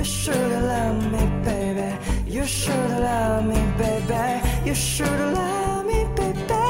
[0.00, 1.94] you should love me baby
[2.26, 6.60] you should love me baby you should love me baby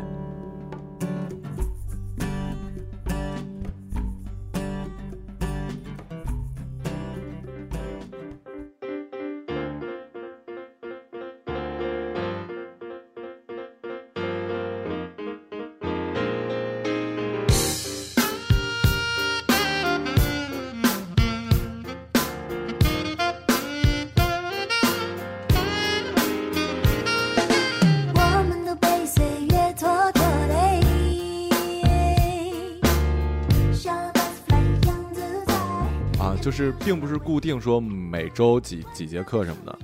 [36.41, 39.79] 就是并不是固定说每周几几节课什么的，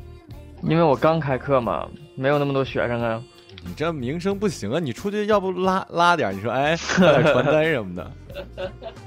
[0.62, 3.22] 因为我刚开课嘛，没有那么多学生啊。
[3.64, 4.78] 你这名声不行啊！
[4.78, 8.10] 你出去要不拉拉点，你说哎，发 点传单什么的。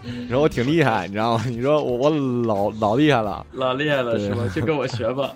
[0.03, 1.43] 你说我挺厉害，你知道吗？
[1.47, 2.09] 你说我我
[2.45, 4.43] 老老厉害了，老厉害了是吧？
[4.53, 5.31] 就跟我学吧。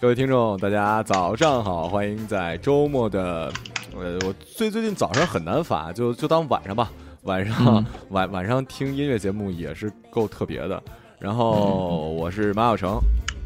[0.00, 3.50] 各位听众，大家早上好，欢迎在周末的
[3.94, 6.90] 我我最最近早上很难发，就就当晚上吧。
[7.24, 10.82] 晚上晚晚上听音乐节目也是够特别的，
[11.18, 12.98] 然后我是马小成，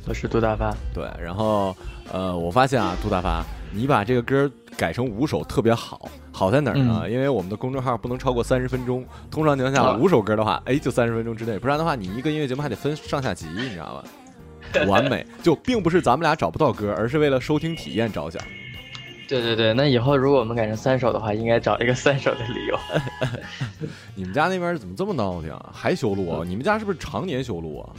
[0.08, 1.74] 我是杜大发，对，然后
[2.10, 7.08] 呃，我发现啊，杜大发，你把这个歌改成五首特别好，好在哪儿呢？
[7.08, 14.02] 因为我们的公众号不能超过三十分钟，通常情况下五首歌的话，哎，就三十分钟之内，不然的话，你一个音乐节目还得分上下集，你知道
[14.74, 14.84] 吧？
[14.88, 18.42] 完美，就并不是咱们俩找不到歌，而是为了收听体验着想。
[19.28, 22.78] 对对对，那以后如果我们改成三手的话，应该找一个三手的理由。
[24.16, 25.70] 你们家那边怎么这么闹腾啊？
[25.70, 26.40] 还修路啊？
[26.48, 27.90] 你们家是不是常年修路啊？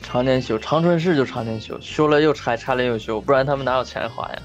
[0.00, 4.42] 常年修，长春市就常年修，修了又拆，拆了又修，不然他们哪有钱花呀？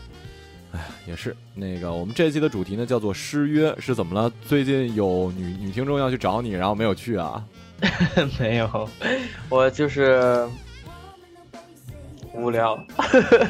[0.74, 1.34] 哎，也是。
[1.54, 4.30] 那个，我们这期的主题呢，叫做失约，是怎么了？
[4.46, 7.46] 最近有女女听众要去找你，然后没有去啊？
[8.40, 8.90] 没有，
[9.50, 10.46] 我就是
[12.34, 12.74] 无聊，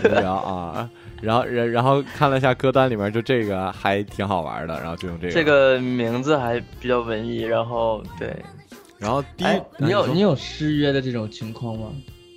[0.03, 0.87] 无聊啊。
[1.21, 5.33] 然后，然然后看了一下歌单，里面就这个还挺好玩的，然后就用这个。
[5.33, 8.35] 这个名字还比较文艺，然后对。
[8.97, 11.87] 然后第，一，你有你有失约的这种情况吗？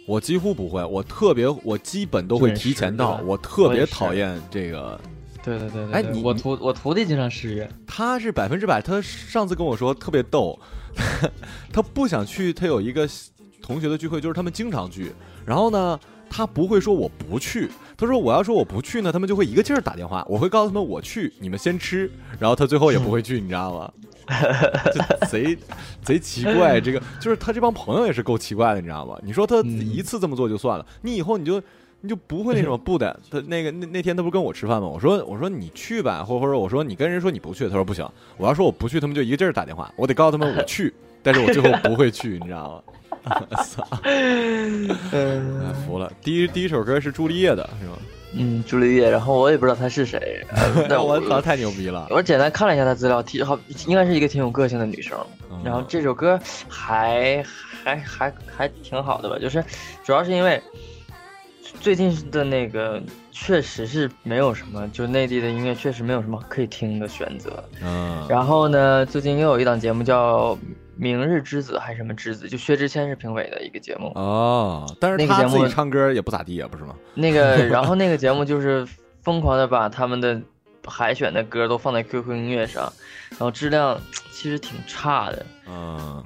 [0.06, 3.20] 我几乎不会，我特别，我基本都会提前到。
[3.24, 4.98] 我特别讨厌这个。
[5.42, 5.92] 对对对对。
[5.92, 7.68] 哎，你我徒我徒弟经常失约。
[7.86, 10.58] 他是百分之百，他上次跟我说特别逗，
[11.72, 13.08] 他不想去，他有一个
[13.62, 15.10] 同学的聚会，就是他们经常聚，
[15.46, 15.98] 然后呢。
[16.30, 20.24] 他不会说我不去，他说我要说我不去呢，他们就会一个劲儿打电话。
[20.28, 23.92] 我会告诉他们我去，你们先吃，然后他最后也不会去，你知道吗？
[25.30, 25.56] 贼
[26.02, 29.18] 贼奇怪，这个就是他这帮朋友也是够奇怪的，你知道吗？
[29.22, 31.60] 你说他一次这么做就算了，你以后你就
[32.00, 34.88] 你就不会那种不的，他那个那那天他不是跟我吃饭吗？
[34.88, 38.08] 我说我说你去吧，或或者我说你跟人说你不去，他说不行，
[38.38, 40.92] 我要说我不去，他们就一个劲儿打电话，我得告诉他们我去，
[41.22, 42.94] 但是我最后不会去，你知道吗？
[43.24, 43.84] 我操！
[45.86, 47.96] 服了，第一第一首歌是朱丽叶的是吗？
[48.34, 50.42] 嗯，朱丽叶，然后我也不知道她是谁。
[50.88, 52.06] 但我靠， 太牛逼了！
[52.10, 55.16] 我简单看了一下她资料，挺好，应该是一个挺有个性的女生。
[55.64, 56.38] 然后这首歌
[56.68, 57.42] 还
[57.84, 59.64] 还还还挺好的吧，就是
[60.04, 60.60] 主要是因为。
[61.80, 67.62] 最近的那个确实是没有什么，就内地的音乐确实没有什么可以听的选择。
[67.82, 70.54] 嗯，然后呢，最近又有一档节目叫
[70.96, 74.12] 《明日之子》还是什么之子，就薛之谦是评委的一个节目。
[74.14, 76.94] 哦，但是他自己唱歌也不咋地呀，不是吗？
[77.14, 78.86] 那个，然后那个节目 就是
[79.22, 80.40] 疯狂的把他们的
[80.86, 82.90] 海选的歌都放在 QQ 音乐上，
[83.32, 84.00] 然后质量
[84.32, 85.44] 其实挺差的。
[85.68, 86.22] 嗯，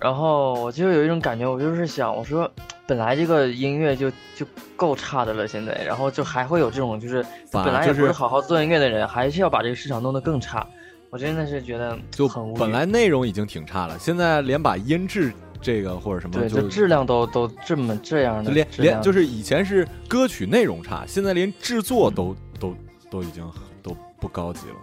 [0.00, 2.48] 然后我就有一种感觉，我就是想，我说。
[2.90, 4.44] 本来这个音乐就就
[4.74, 10.66] 够差的了，现在，然后就还会有这种，就是本来也不是好好做音乐的人，还是要把这个市场弄得更差。
[11.08, 15.32] 我真的是觉得就很无本来内容已经挺差了，现在连把音质
[15.62, 22.74] 这个或者什么，对，质量都都这么这样的，连连就是以前是歌曲内容差，现在连制作都都
[23.08, 23.48] 都已经
[23.84, 24.74] 都不高级了。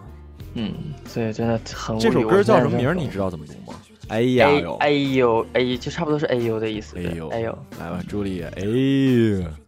[0.54, 0.72] 嗯，
[1.04, 1.98] 所以真的很。
[1.98, 2.90] 这首歌叫什么名？
[2.96, 3.78] 你知道怎么读吗？
[4.08, 4.48] 哎呀，
[4.80, 6.96] 哎呦，哎，就差不多是哎呦的意思。
[7.30, 8.62] 哎呦，来吧，朱莉，哎
[9.42, 9.67] 呦。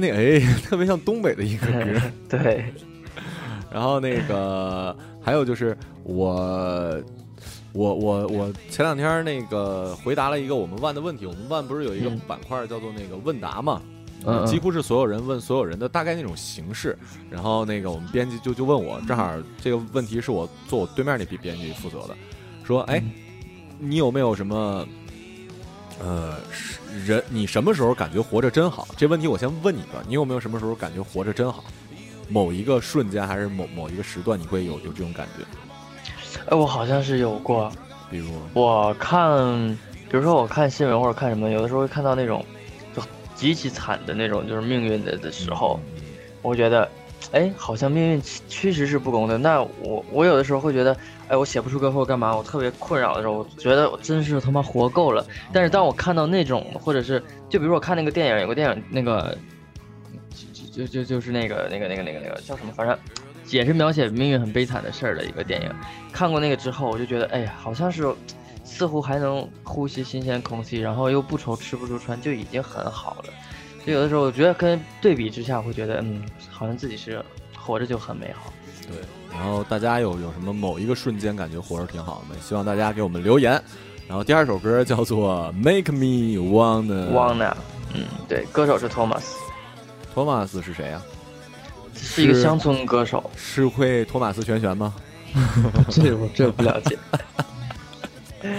[0.00, 1.84] 那哎，特别像东北的一个歌，
[2.28, 2.64] 对。
[3.70, 7.00] 然后那个还有就是，我
[7.72, 13.80] 我我我前两天那个回答了一个我们万的问题，我们万不是有一个板块叫做那个问答嘛？
[14.26, 16.96] 嗯，几乎是所有人问所有人的大概那种形式。
[17.30, 22.16] 然后那个我们编辑就就问我，正好这个问题是我坐我对面那批编辑负责的，
[22.64, 23.00] 说哎，
[23.78, 24.86] 你有没有什么
[26.02, 26.34] 呃？
[27.06, 28.86] 人，你什么时候感觉活着真好？
[28.96, 30.02] 这问题我先问你吧。
[30.06, 31.62] 你有没有什么时候感觉活着真好？
[32.28, 35.44] 某一个瞬间，还是某某一个时段，你会有有这种感觉？
[36.46, 37.70] 哎，我好像是有过。
[38.10, 39.68] 比如我看，
[40.10, 42.44] 比如说我看新闻或者看什么，有的时候会看到那种，
[42.96, 43.02] 就
[43.34, 45.78] 极其惨的那种，就是命运的的时候，
[46.42, 46.88] 我觉得，
[47.32, 49.38] 哎，好像命运确实是不公的。
[49.38, 50.96] 那我我有的时候会觉得。
[51.30, 52.36] 哎，我写不出歌，或干嘛？
[52.36, 55.24] 我特别困扰的时候，我觉得我真是他妈活够了。
[55.52, 59.38] 但是，当我看到那种，或者是就比如我看那个电影，有个电影，那个
[60.74, 62.72] 就就就是那个那个那个那个那个叫什么？
[62.72, 62.98] 反正
[63.48, 65.72] 也是描写命运很悲惨的事儿的一个电影。
[66.12, 68.04] 看过那个之后，我就觉得，哎呀，好像是
[68.64, 73.32] 似乎还能呼吸新鲜空气，然后又不愁吃不住穿，就已经很好了。
[73.86, 77.24] 就有的时候，我觉得跟对比之下，会觉得，嗯，好像自己是
[77.56, 78.52] 活着就很美好。
[78.88, 78.96] 对。
[79.32, 83.60] 然后大家有有什么某一个瞬间感觉活着挺好的希望大家给我们留言。
[84.06, 87.56] 然后第二首歌叫做《Make Me Wanna》，w a a n n
[87.94, 89.36] 嗯，对，歌手是托马斯。
[90.12, 91.00] 托马斯是谁呀？
[91.94, 93.30] 是一个乡村歌手。
[93.36, 94.92] 是会托马斯全旋吗？
[95.92, 96.98] 这我这不了解。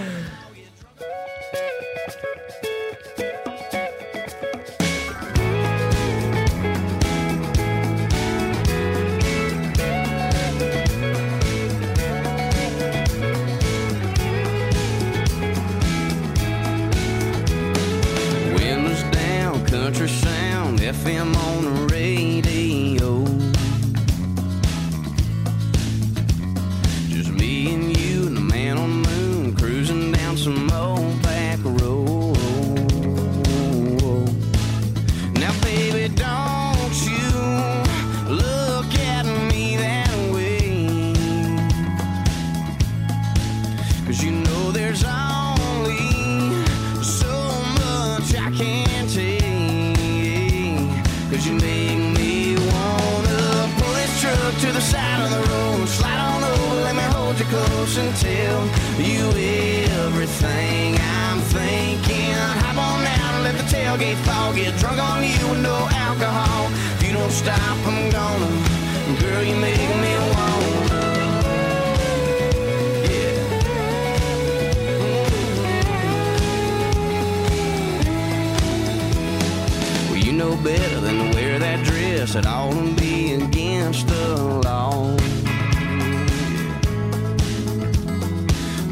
[80.58, 82.34] better than to wear that dress.
[82.34, 85.14] It oughtn't be against the law.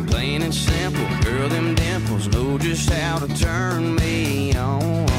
[0.08, 5.09] Plain and simple, girl, them dimples know oh, just how to turn me on.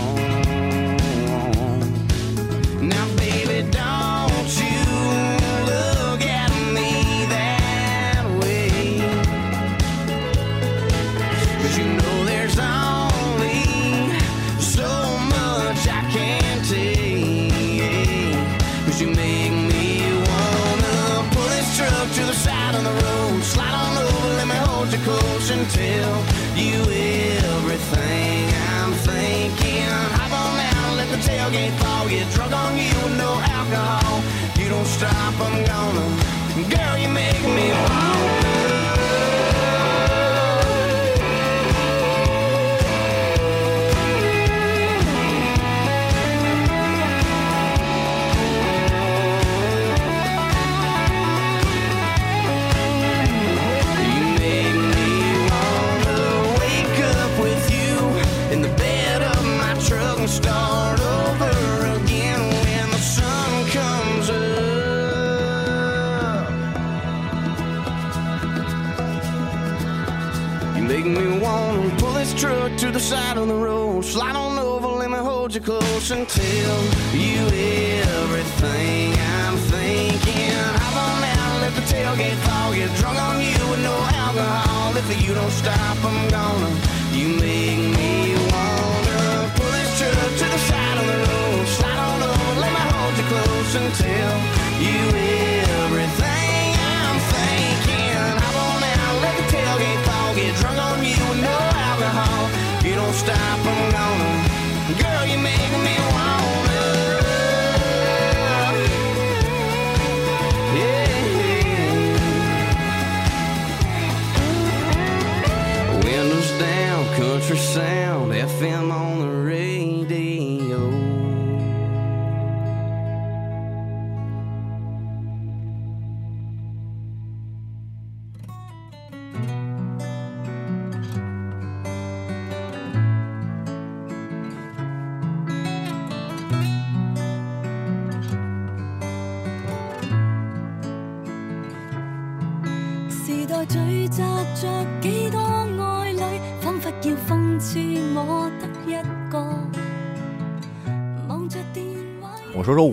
[33.74, 36.70] You don't stop, I'm gonna.
[36.70, 37.91] Girl, you make me.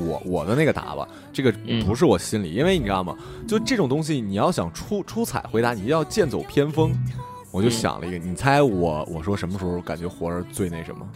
[0.07, 1.53] 我我的那个答吧，这个
[1.85, 3.15] 不是我心里，因为你知道吗？
[3.47, 6.93] 就这种东西，你要想出出彩回答，你一定要剑走偏锋。
[7.51, 11.07] 我就想了一个，你猜我我说什么时候感觉活着最那什么？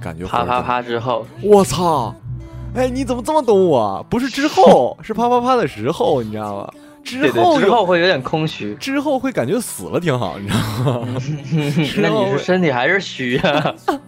[0.00, 2.14] 感觉啪啪啪之后，我操！
[2.74, 4.04] 哎，你怎么这么懂我？
[4.08, 6.70] 不是之后， 是啪啪啪的时候，你知道吗？
[7.02, 11.08] 之后之后会有点空虚，之后会感觉死了挺好，你知道吗？
[12.00, 13.74] 那你是身体还是虚呀？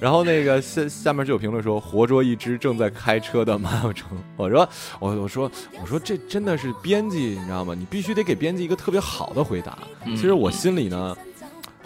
[0.00, 4.08] 然后那个下下面就有评论说，活捉一只正在开车的马小成。
[4.38, 4.66] 我说，
[4.98, 7.74] 我我说我说这真的是编辑，你知道吗？
[7.78, 9.78] 你必须得给编辑一个特别好的回答。
[10.06, 11.14] 其实我心里呢，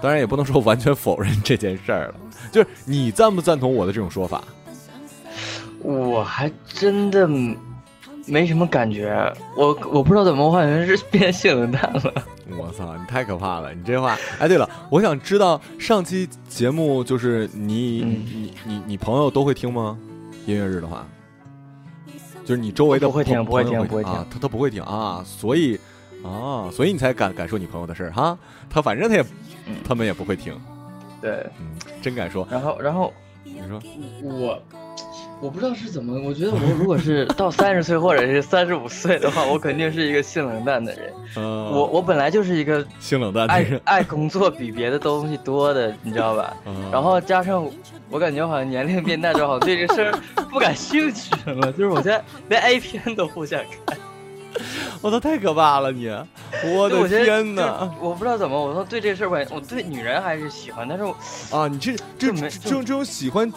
[0.01, 2.15] 当然也不能说完全否认这件事儿了。
[2.53, 4.45] 就是你赞不赞同我的这种说法？
[5.81, 7.27] 我还真的
[8.27, 9.21] 没什么感觉。
[9.57, 12.15] 我我不知道怎么，我感觉是变性淡了。
[12.59, 13.73] 我操，你太可怕了！
[13.73, 19.99] 你这话，哎，对了，我想知道上期节目就是你你你你朋友都会听吗？
[20.47, 21.07] 音乐日的话，
[22.45, 25.79] 就是你周围的不会听，不会听，不会听，他他不会听啊，所以
[26.23, 28.37] 啊，所以你才敢敢说你朋友的事儿哈？
[28.69, 29.25] 他反正他也，
[29.83, 30.55] 他们也不会听，
[31.23, 31.47] 对，
[32.03, 32.47] 真敢说。
[32.51, 33.81] 然后然后你说
[34.23, 34.63] 我。
[35.41, 41.13] 我不知道是怎么，我觉得我如果是到三十岁或者是三十五岁的话，我肯定是一个性冷淡的人。
[41.37, 46.57] 嗯，我我本来就是一个性冷淡，的爱爱工作比别的东西多的，你知道吧？
[46.67, 46.75] 嗯。
[46.91, 47.67] 然后加上，
[48.11, 50.15] 我感觉好像年龄变大之后，好像对这事儿
[50.51, 51.73] 不感兴趣了。
[51.73, 53.99] 就是我现在连 A 片都不想看，
[55.03, 55.91] 我都太可怕了！
[55.91, 56.09] 你，
[56.75, 57.93] 我的天哪！
[58.01, 61.15] 我不知道怎么，我说对这事儿我我对女人还是喜欢，但是我
[61.51, 63.53] 啊，你这这这种这种喜欢。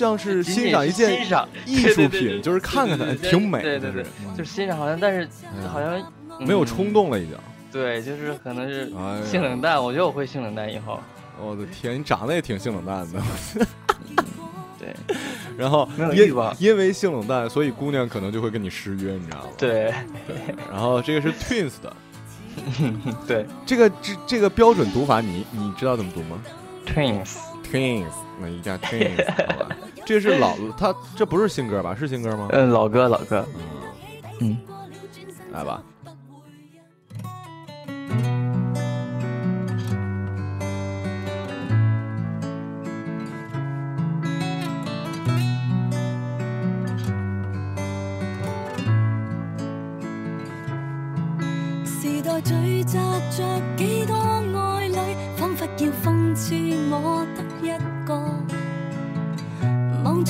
[0.00, 1.20] 像是欣赏一件
[1.66, 3.78] 艺术品，就是看看它挺美的，
[4.34, 4.76] 就是欣赏。
[4.78, 5.28] 好像但是
[5.70, 6.02] 好像
[6.38, 7.36] 没有冲动了，已经。
[7.70, 8.90] 对，就是可能是
[9.26, 9.82] 性冷淡。
[9.82, 10.98] 我觉得我会性冷淡以后。
[11.42, 13.20] 我的天，你长得也挺性冷淡的。
[14.80, 15.16] 对。
[15.58, 19.44] 然后因为因为性冷淡，所以姑娘可能就会跟你失约，你知道吗？
[19.58, 19.92] 对。
[20.72, 21.94] 然后这个是 twins 的，
[23.28, 26.42] 对这个这这个标准读法，你你知道怎么读吗
[26.86, 27.49] ？twins。
[27.70, 31.94] k i n s 那一家 k i n s 好吧，这是老，他这不是新歌吧？
[31.94, 32.48] 是新歌吗？
[32.50, 33.46] 嗯，老歌老歌，
[34.40, 34.56] 嗯嗯，
[35.52, 35.80] 来吧。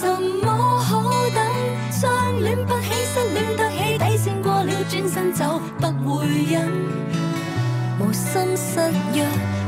[0.00, 0.06] 什
[0.42, 1.02] 么好
[1.34, 1.46] 等？
[1.90, 6.66] 相恋不起，失恋得起，底线过了，转身走，不会忍。
[7.98, 8.80] 无心失
[9.12, 9.26] 约，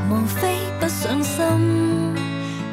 [0.09, 2.15] 无非不上心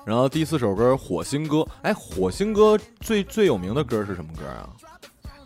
[0.06, 4.69] 然后第四首歌《火星歌》，哎，《火星歌最最有名的歌是什么歌啊？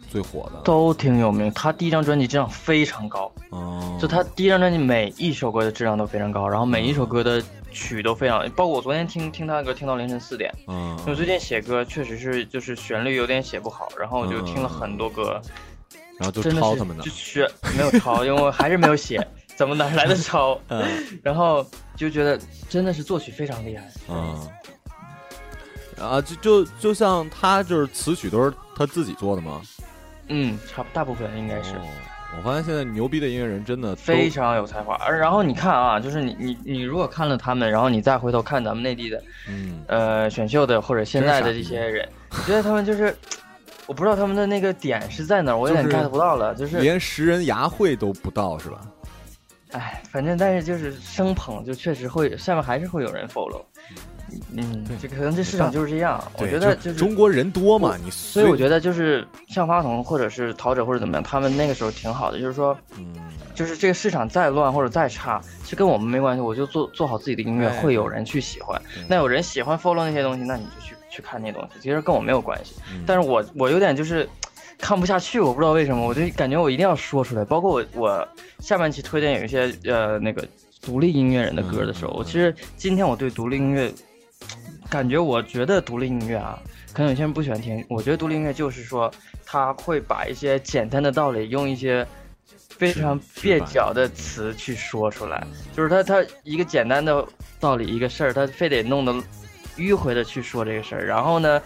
[0.09, 1.51] 最火的都挺有名。
[1.53, 8.39] 他第一张专辑质量非常高，哦，就他第一张专辑每一首歌的质量都非常高，然后每一首歌的曲都非常。
[8.51, 10.51] 包括我昨天听听他的歌，听到凌晨四点。
[10.67, 10.99] 嗯。
[11.05, 15.39] 为最近写歌确实是就是旋律有点写不好，然后我就听了很多歌，
[16.19, 17.11] 然后就抄他们的，就
[17.77, 19.25] 没有抄，因为我还是没有写。
[19.59, 20.57] 怎么哪儿来的抄？
[21.21, 21.65] 然后
[21.97, 24.39] 就觉得真的是作曲非常厉害啊！
[25.99, 29.59] 啊，就就就像他就是词曲都是他自己做的吗？
[30.29, 31.73] 嗯，差大部分应该是。
[32.37, 34.95] 我发现现在牛逼的音乐人真的非常有才华。
[35.05, 39.21] 而然后你看啊，就是你你你如果看了他们，然后你再回头看咱们内地的，
[39.87, 43.13] 呃，选秀的或者现在的这些人，我觉得他们就是，
[43.87, 48.79] 我不知道他们的那个点是在哪，我有点 get 不到了，就是连食人牙慧都不到是吧？
[49.73, 53.61] 哎，反正但是就是生捧，就确实会下面还是会有人 follow，
[54.57, 56.21] 嗯，这可能这市场就是这样。
[56.39, 63.13] 我觉得就是中国人多嘛，你所以我觉得就是像花童或者是陶喆或者怎么样，他们那个时候挺好的，就是说，嗯，
[63.53, 68.79] 就是这个市场再乱或者再差，实跟我们没关系，我就做做好自己的音乐，会有人去喜欢。
[69.07, 72.73] 那有人喜欢 follow 那些东西，那你就去去看那东西，其实跟我没有关系。
[73.05, 74.27] 但是我我有点就是。
[74.79, 77.43] 看不下去，我不知道为什么，我就感觉我一定要说出来。
[77.43, 78.27] 包括我，我
[78.59, 80.45] 下半期推荐有一些呃那个
[80.81, 83.91] 独立音乐人的歌的时候，我其实今天我对独立音乐
[84.89, 86.57] 感觉，我觉得独立音乐啊，
[86.93, 87.85] 可能有些人不喜欢听。
[87.89, 89.11] 我觉得独立音乐就是说，
[89.45, 92.07] 他会把一些简单的道理用一些
[92.69, 97.23] 非常蹩脚的词去说出来，就是他他一个简单的
[97.59, 99.13] 道理一个事儿，他非得弄得
[99.75, 101.61] 迂回的去说这个事儿，然后呢。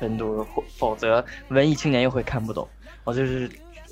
[0.00, 2.66] 深度，否否则文艺青年又会看不懂。
[3.04, 3.48] 我就是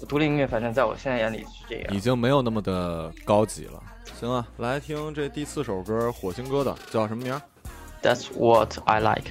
[0.08, 1.94] 独立音乐，反正在我现在眼里是这样。
[1.94, 3.78] 已经没有那么的高级了。
[4.18, 7.38] 行啊，来听这第四首歌《火星哥》的，叫什么名
[8.00, 9.30] ？That's what I like。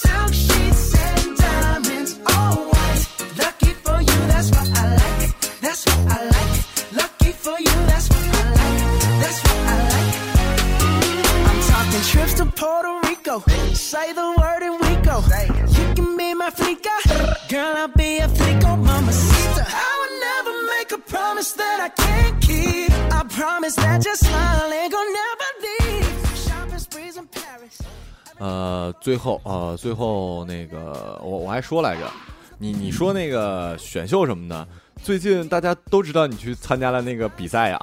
[0.00, 3.06] Silk sheets and diamonds, all white.
[3.38, 5.60] Lucky for you, that's what I like.
[5.60, 6.52] That's what I like.
[7.02, 8.80] Lucky for you, that's what I like.
[9.22, 10.12] That's what I like.
[11.50, 13.38] I'm talking trips to Puerto Rico.
[13.72, 15.16] Say the word and we go.
[15.78, 16.94] You can be my flica.
[17.48, 19.62] Girl, I'll be a flico, mamacita.
[19.86, 22.39] I would never make a promise that I can't
[28.38, 32.10] 呃，最后呃，最后那个我我还说来着，
[32.58, 34.66] 你你说那个选秀什么的，
[35.02, 37.78] 最近大家都知道你去参加了那个比赛呀？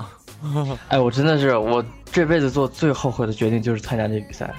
[0.90, 4.54] 哎，我真的是我这辈子做最后悔的决定就是参加这个比赛，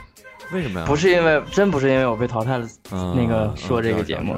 [0.53, 0.87] 为什么呀？
[0.87, 4.35] 不是因为真不是因为我被淘汰了，那个说这个节目。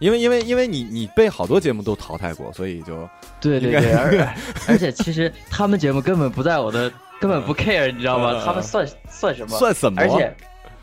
[0.00, 3.08] 因为因为因为你你被好多节目都淘汰过，所以就
[3.40, 3.92] 对对对，
[4.68, 8.40] 而且其实他们节目根本不在我的，根本不 care，你知道吗？
[8.44, 9.58] 他们算算什么？
[9.58, 10.00] 算什么？
[10.00, 10.36] 而且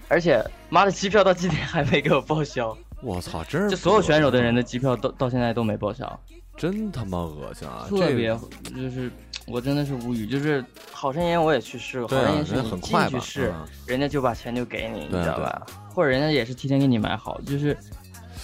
[0.10, 2.78] 而且，妈的，机票到今天还没给我报销。
[3.01, 6.19] 我操，这就所有选手的人的机票到到现在都没报销，
[6.58, 7.86] 真他妈恶心啊！
[7.89, 8.36] 特别
[8.75, 9.10] 就是
[9.47, 13.54] 我真的是无语，就是好声音我也去试，了，好声音是进去试，
[13.86, 15.62] 人家就把钱就给你，你知道吧？
[15.93, 17.78] 或者人家也是提前给你买好，就是。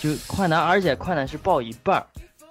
[0.01, 2.03] 就快男，而且快男是报一半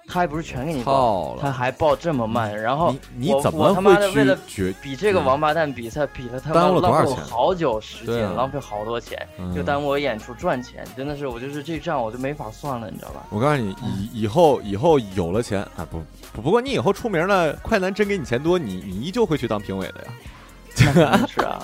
[0.07, 2.57] 他还不是全给你报，他还报这么慢。
[2.57, 6.79] 然后你怎么他妈的为了决比这个王八蛋比赛，比了他浪费
[7.11, 13.23] 我好久时间，浪费好多钱，就耽误我演出赚钱，真的是我就是这账我就没法算了，你知道吧？
[13.29, 16.01] 我告诉你，以以后以后有了钱啊不
[16.41, 21.59] 不过你以后出名了，快男真给你钱多，你你依旧会去当评委的呀， 是啊。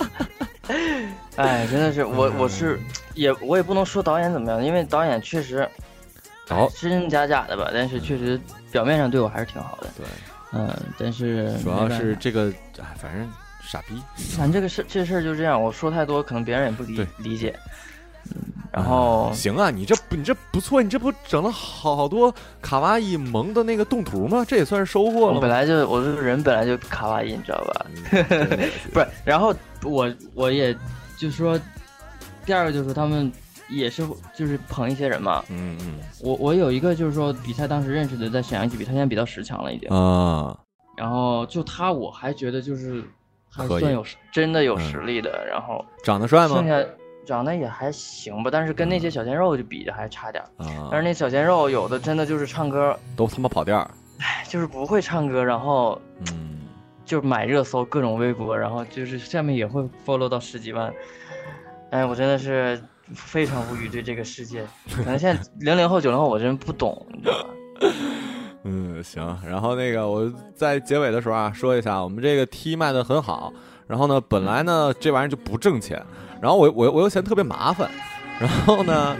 [1.36, 2.78] 哎，真的是我，我是
[3.14, 5.68] 也我也不能说导演怎么样，因为导演确实，
[6.46, 8.38] 好真真假假的吧，但是确实
[8.70, 9.86] 表面上对我还是挺好的。
[9.96, 10.06] 对，
[10.52, 13.28] 嗯，但是主要是这个，哎，反正
[13.62, 13.94] 傻逼。
[14.36, 17.54] 反正这个事这事儿就这样，我说太多，可能别人也不理理解。
[18.70, 24.44] 然后行啊，你这你这不错，你这不整了好多卡哇伊萌的那个动图吗？
[24.46, 27.86] 这也算是收获我本来就我这个人本来就卡哇伊，你知道吧？
[28.92, 29.54] 不是，然后。
[29.84, 30.74] 我我也
[31.16, 31.60] 就是说，
[32.44, 33.30] 第二个就是他们
[33.68, 34.02] 也是
[34.34, 35.42] 就是捧一些人嘛。
[35.50, 35.94] 嗯嗯。
[36.20, 39.88] 我我有一个就是说，比赛当时认识的，在沈阳起比，他现在比较十强了已经。
[39.90, 40.56] 啊。
[40.96, 43.02] 然后就他，我还觉得就是
[43.48, 45.46] 还算有真的有实力的。
[45.48, 45.84] 然后。
[46.02, 46.56] 长得帅吗？
[46.56, 46.74] 剩下
[47.26, 50.42] 长得也还行吧，但是跟那些小鲜肉就比还差点。
[50.56, 50.88] 啊。
[50.90, 53.78] 但是那小鲜肉有的真的就是唱歌都他妈跑调。
[54.18, 56.00] 哎，就是不会唱歌，然后。
[56.28, 56.57] 嗯。
[57.08, 60.92] 就买热搜各种微博，然后就是下面也会暴 w 到十几万，
[61.90, 62.78] 哎，我真的是
[63.14, 64.62] 非常无语对这个世界。
[64.94, 67.48] 可能现在零零后、九零后，我真不懂，你知道吧？
[68.64, 69.24] 嗯，行。
[69.48, 73.50] 然后那个我在结尾的时候啊，说一下我们这个 T 卖的很好。
[73.86, 76.00] 然后呢，本来呢这玩意儿就不挣钱，
[76.42, 77.90] 然后我我我又嫌特别麻烦，
[78.38, 79.16] 然后呢。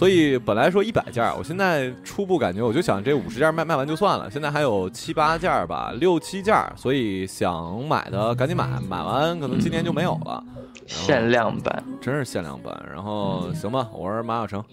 [0.00, 4.30] 所以本来说一百件儿，我现在初步感觉，我就想这五十件儿卖卖完就算了。
[4.30, 10.42] 现在还有七八件儿吧，六七件儿，所以想买的赶紧买，买完可能今年就没有了。
[10.86, 12.74] 限量版，真是限量版。
[12.90, 14.64] 然后行吧，我是马小成，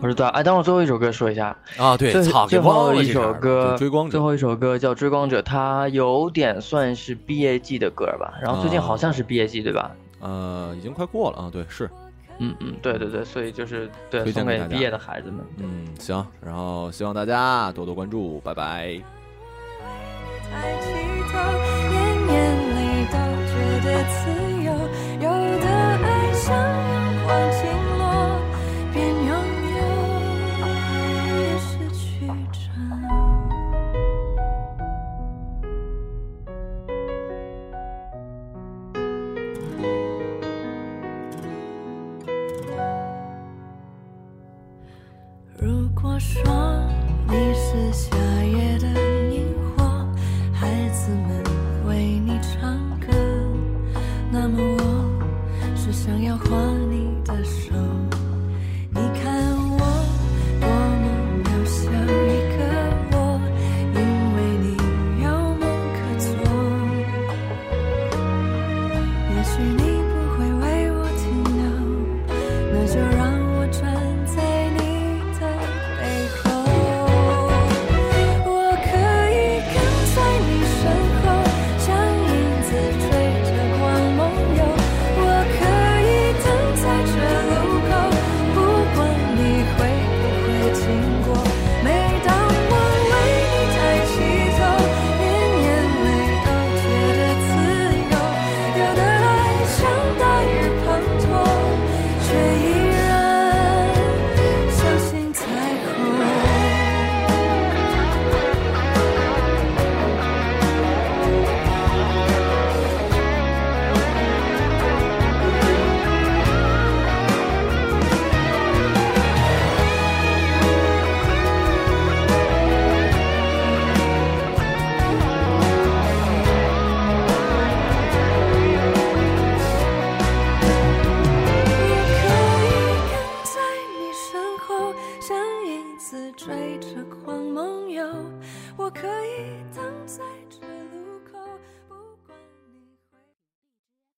[0.00, 0.28] 我知道。
[0.28, 1.96] 哎，等我最后一首歌说一下啊。
[1.96, 2.12] 对，
[2.48, 8.32] 最后一首歌《追光者》，最后一首歌叫《追光者》，它有点算是毕业季的歌吧。
[8.40, 9.90] 然后最近好像是毕业季，对吧？
[10.20, 11.50] 呃，已经快过了啊。
[11.52, 11.90] 对，是。
[12.38, 15.44] 嗯嗯，对对对，所以就是对送给毕业的孩子们。
[15.58, 19.72] 嗯，行，然后希望大家多多关注，拜拜。